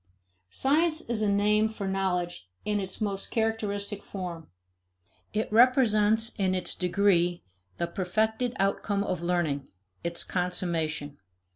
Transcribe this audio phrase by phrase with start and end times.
[0.49, 4.47] Science is a name for knowledge in its most characteristic form.
[5.31, 7.43] It represents in its degree,
[7.77, 9.67] the perfected outcome of learning,
[10.03, 11.19] its consummation.